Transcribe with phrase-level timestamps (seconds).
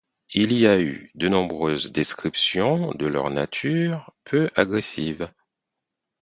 [0.33, 5.31] Il y a eu de nombreuses descriptions de leur nature peu agressive.